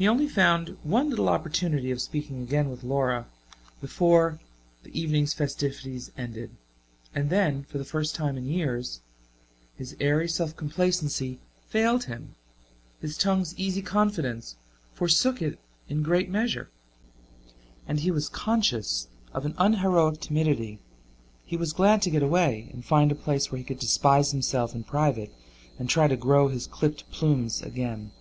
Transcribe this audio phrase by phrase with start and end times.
[0.00, 3.26] He only found one little opportunity of speaking again with Laura
[3.80, 4.38] before
[4.84, 6.50] the evening's festivities ended,
[7.16, 9.00] and then, for the first time in years,
[9.74, 12.36] his airy self complacency failed him,
[13.00, 14.54] his tongue's easy confidence
[14.92, 15.58] forsook it
[15.88, 16.70] in a great measure,
[17.88, 20.78] and he was conscious of an unheroic timidity.
[21.44, 24.76] He was glad to get away and find a place where he could despise himself
[24.76, 25.32] in private
[25.76, 28.12] and try to grow his clipped plumes again.